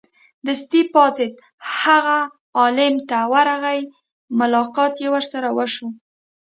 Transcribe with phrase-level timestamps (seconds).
[0.47, 1.33] دستې پاڅېد
[1.81, 2.19] هغه
[2.57, 3.79] عالم ت ورغی
[4.39, 5.87] ملاقات یې ورسره وشو.